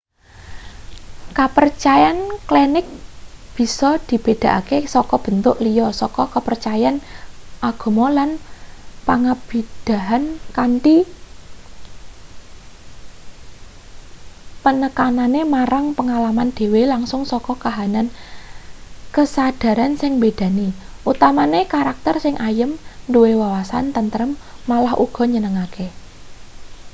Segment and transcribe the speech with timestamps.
[1.37, 2.17] kapercayan
[2.49, 2.85] klenik
[3.57, 6.95] bisa dibedhakake saka bentuk liya saka kapercayan
[7.69, 8.31] agama lan
[9.07, 10.23] pangibadahan
[10.57, 10.97] kanthi
[14.65, 18.07] penekanane marang pengalaman dhewe langsung saka kahanan
[19.15, 20.67] kesadharan sing mbedani
[21.11, 22.71] utamane karakter sing ayem
[23.13, 24.31] duwe wawasan tentrem
[24.69, 25.87] malah uga nyenengake